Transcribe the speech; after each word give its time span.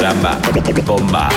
caramba, 0.00 0.40
bomba, 0.86 1.28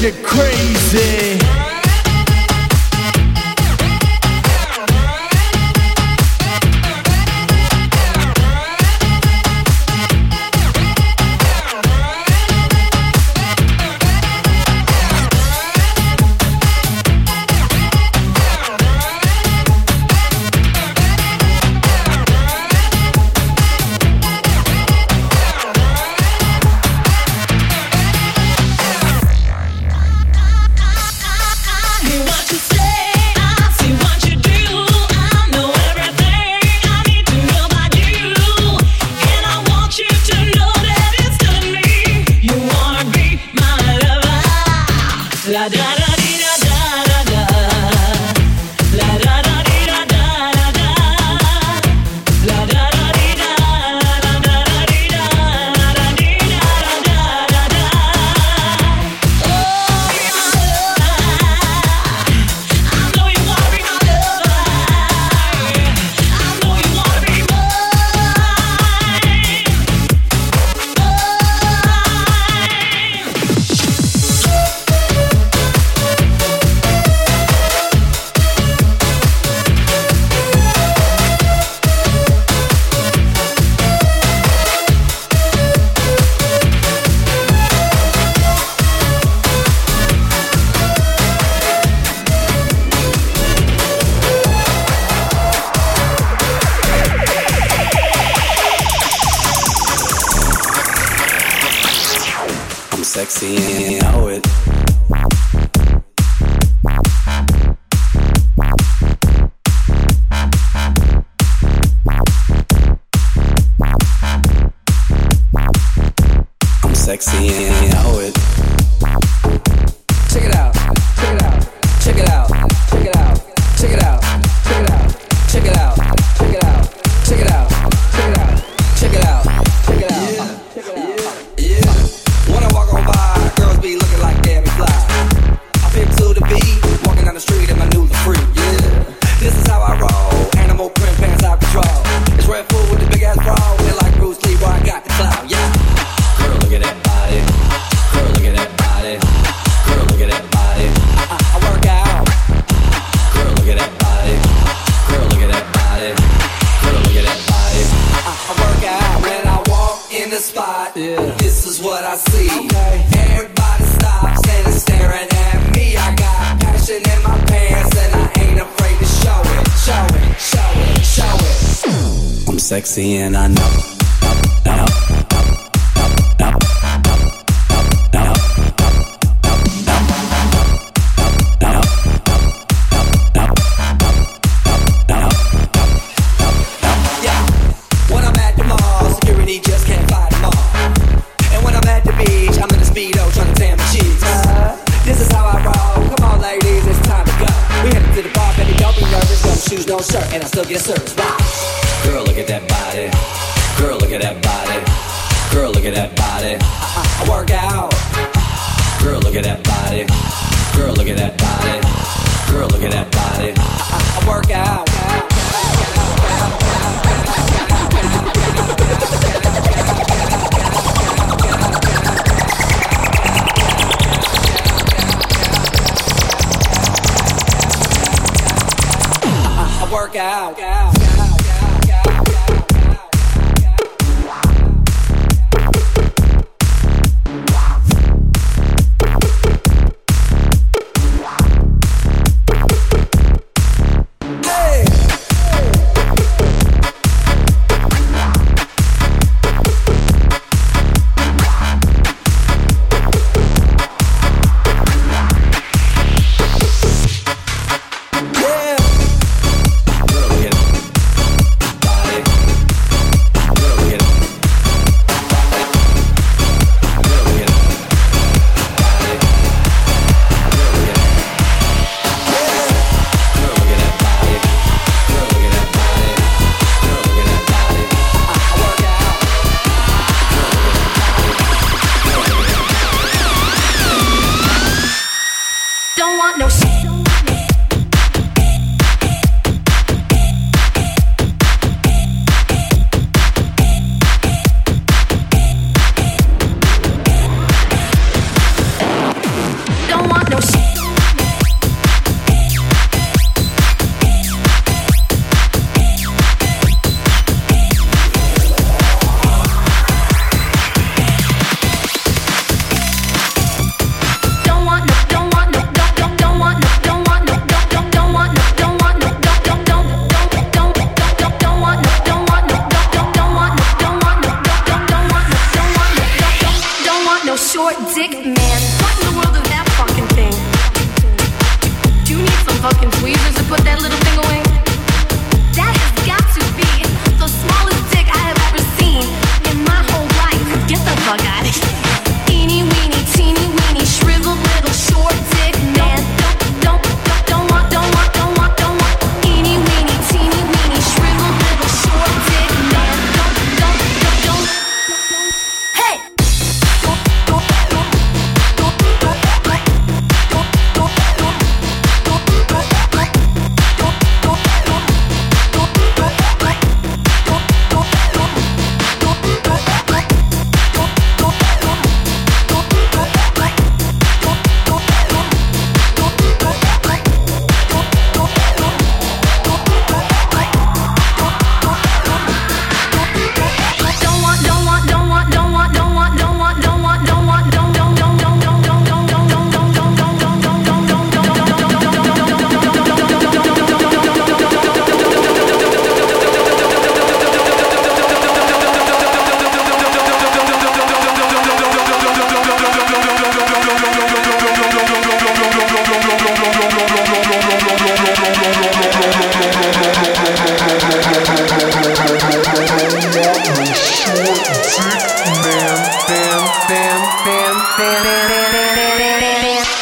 sexy 0.00 1.19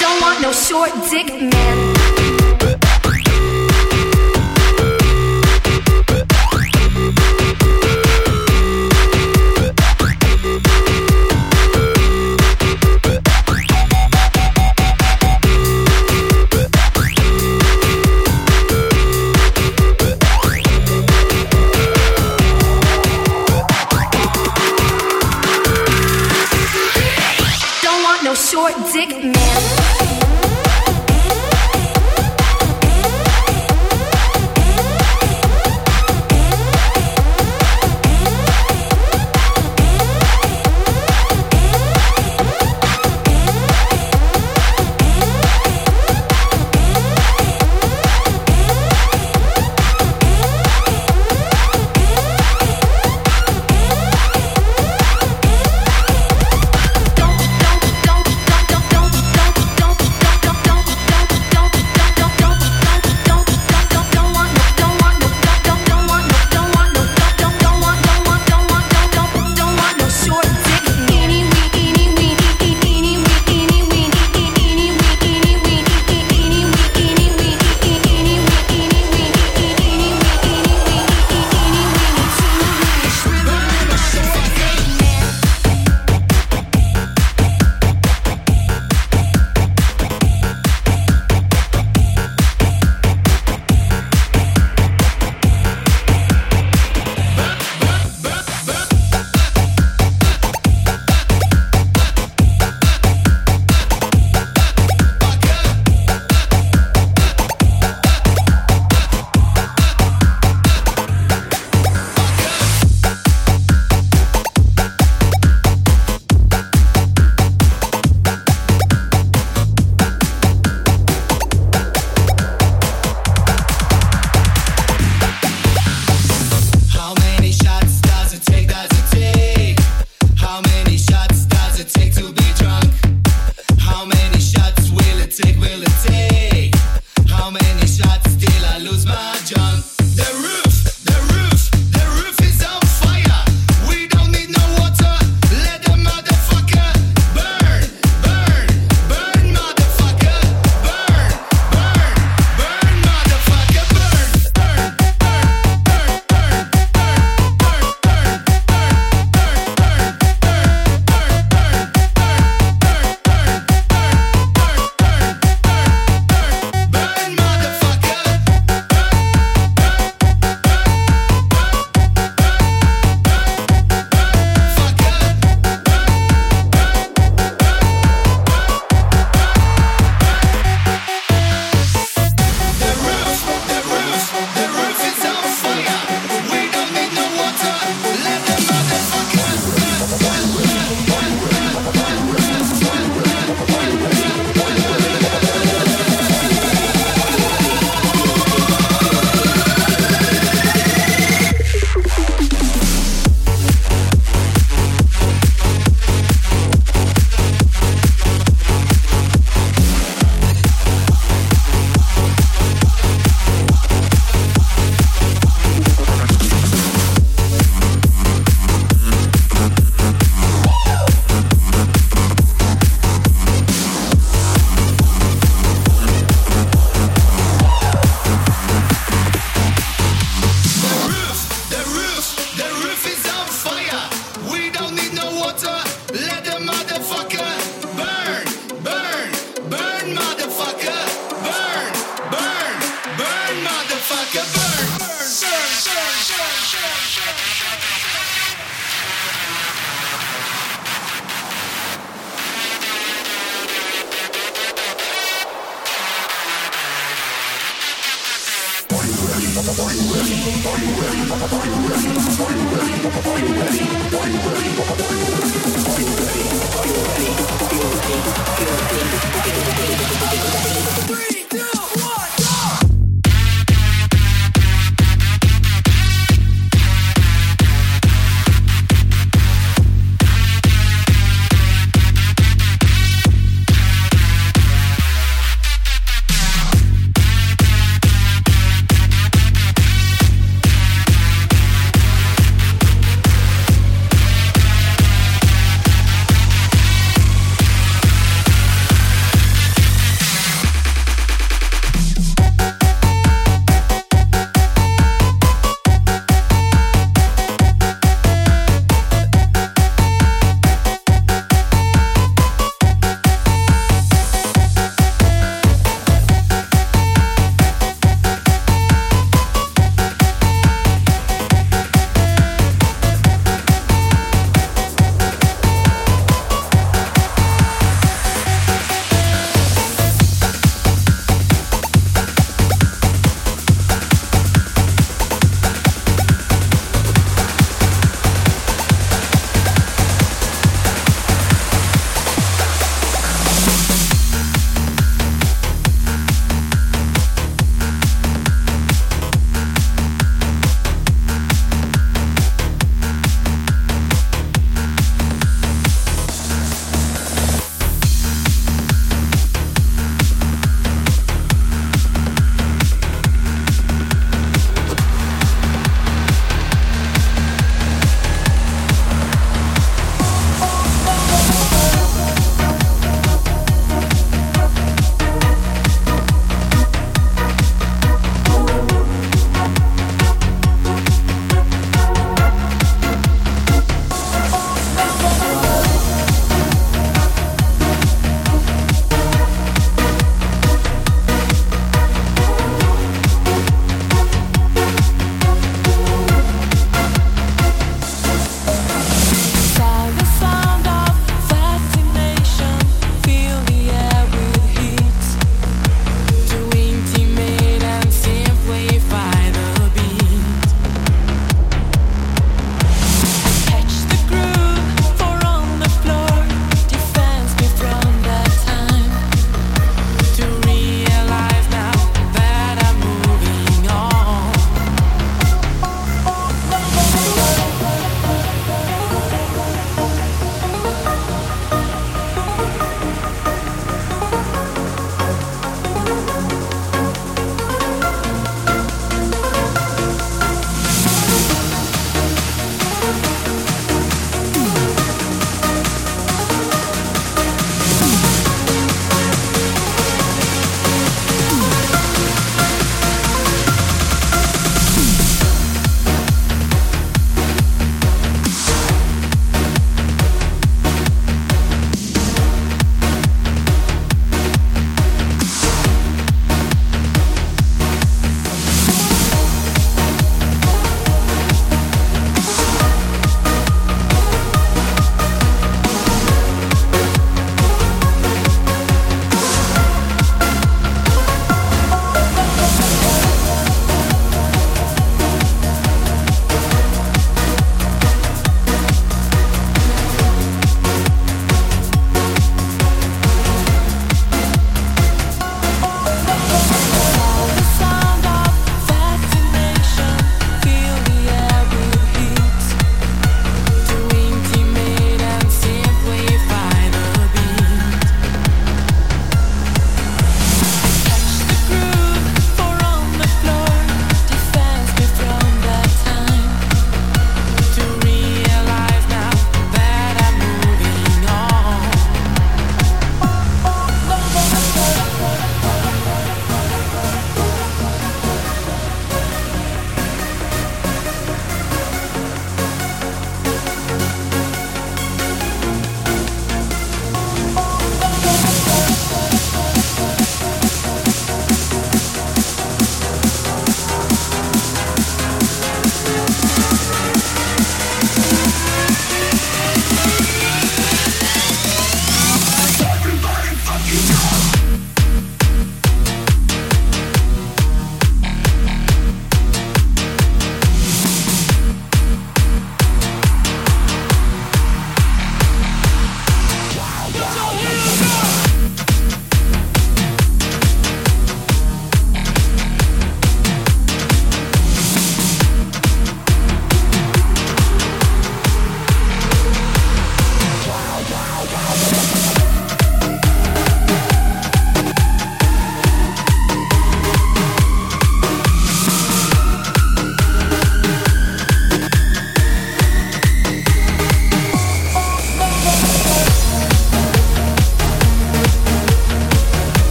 Don't 0.00 0.20
want 0.20 0.40
no 0.42 0.50
short 0.52 0.90
dick 1.10 1.28
man. 1.40 1.93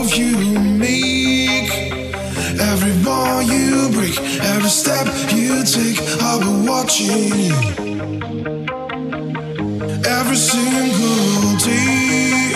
Move 0.00 0.14
you 0.14 0.58
make, 0.78 1.70
every 2.58 2.92
ball 3.04 3.42
you 3.42 3.90
break, 3.92 4.16
every 4.54 4.70
step 4.70 5.06
you 5.34 5.62
take, 5.64 5.98
I'll 6.22 6.40
be 6.40 6.68
watching 6.68 7.28
you. 7.44 7.56
Every 10.18 10.36
single 10.36 11.56
day, 11.58 12.52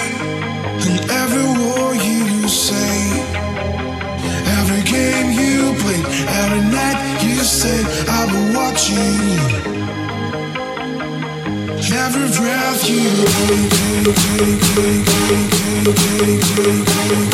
and 0.86 0.98
every 1.20 1.48
word 1.60 1.98
you 2.10 2.48
say, 2.48 2.96
every 4.58 4.82
game 4.94 5.30
you 5.40 5.74
play, 5.82 6.00
every 6.42 6.64
night 6.78 6.98
you 7.24 7.36
say, 7.44 7.78
I'll 8.08 8.28
be 8.30 8.40
watching 8.56 9.16
you. 9.32 9.74
Every 12.04 12.28
breath 12.36 12.88
you 12.88 13.24
Motherfucking 15.84 16.56
rock 16.56 16.88
and 16.88 17.22
roll. 17.22 17.33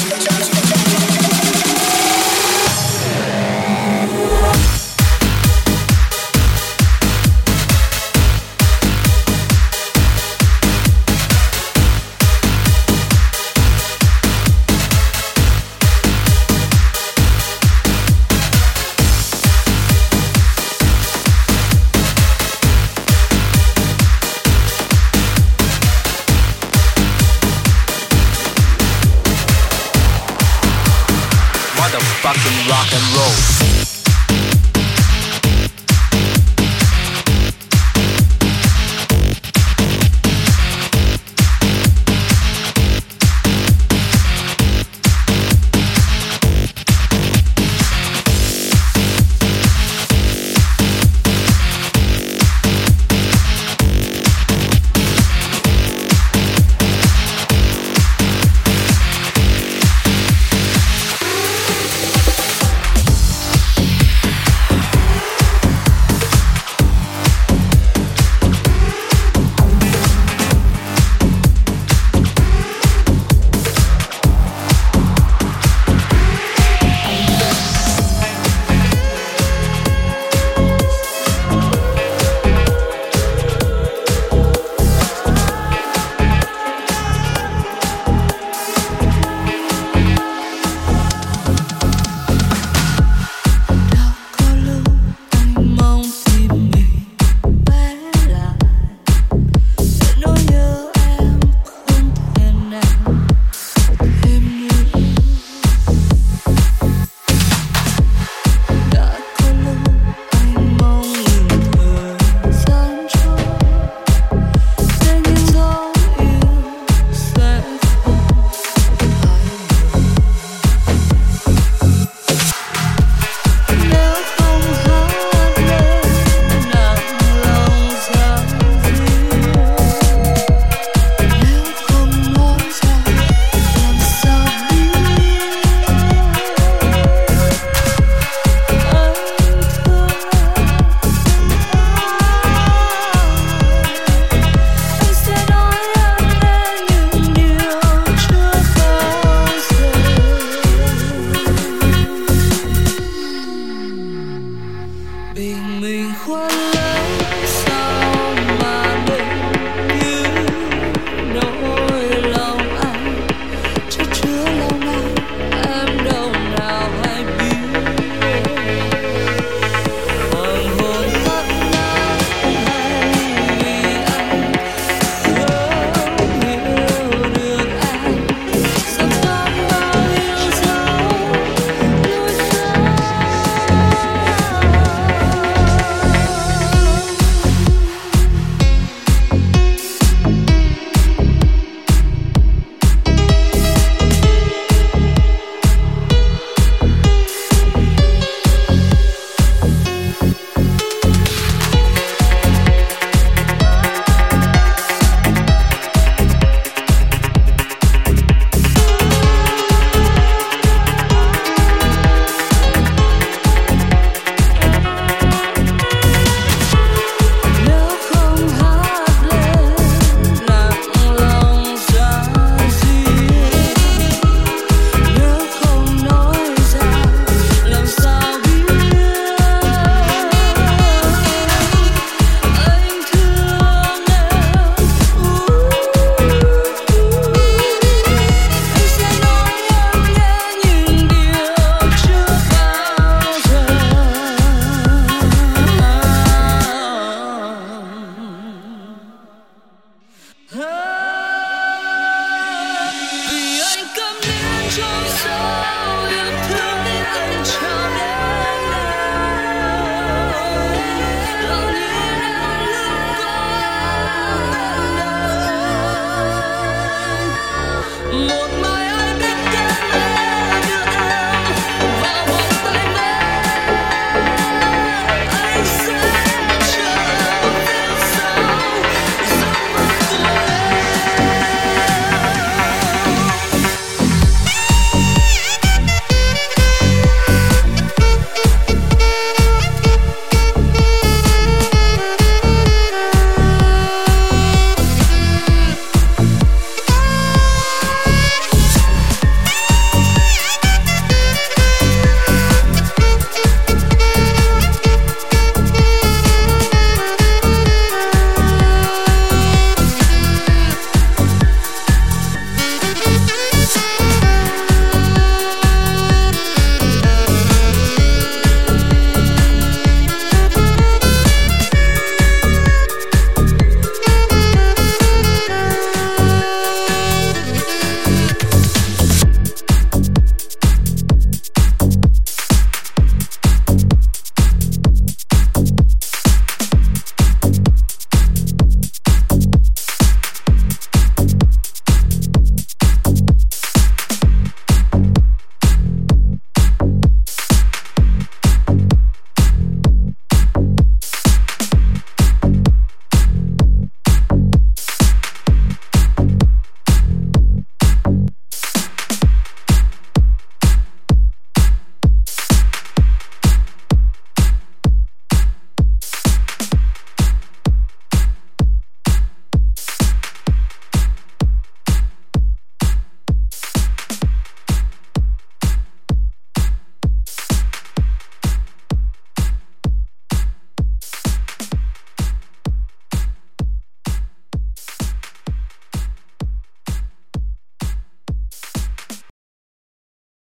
Huh? 250.53 250.80